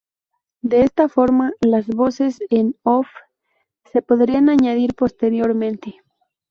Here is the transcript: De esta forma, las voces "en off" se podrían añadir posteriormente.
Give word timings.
De 0.63 0.81
esta 0.81 1.07
forma, 1.09 1.53
las 1.61 1.85
voces 1.85 2.39
"en 2.49 2.75
off" 2.81 3.05
se 3.91 4.01
podrían 4.01 4.49
añadir 4.49 4.95
posteriormente. 4.95 6.01